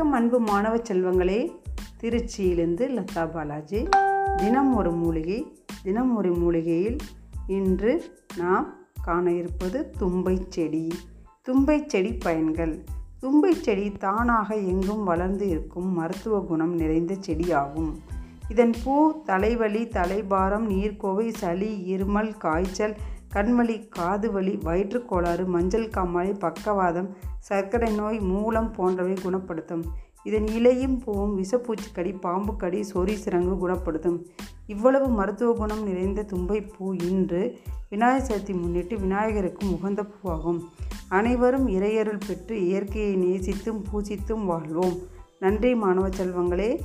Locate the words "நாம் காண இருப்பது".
8.36-9.90